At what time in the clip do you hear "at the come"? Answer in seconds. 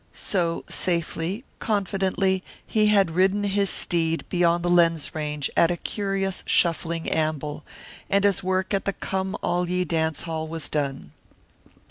8.73-9.37